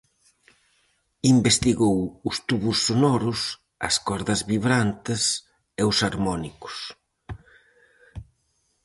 [1.35, 1.97] Investigou
[2.29, 3.39] os tubos sonoros,
[3.87, 5.21] as cordas vibrantes
[5.81, 6.75] e os harmónicos.